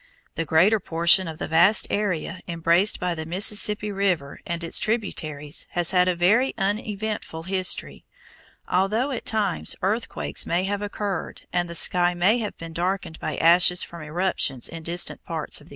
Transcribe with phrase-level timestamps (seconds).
[0.33, 5.67] The greater portion of the vast area embraced by the Mississippi River and its tributaries
[5.73, 8.03] has had a very uneventful history,
[8.67, 13.37] although at times earthquakes may have occurred and the sky may have been darkened by
[13.37, 15.69] ashes from eruptions in distant parts of the earth.